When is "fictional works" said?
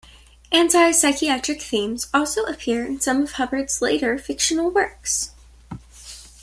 4.17-5.29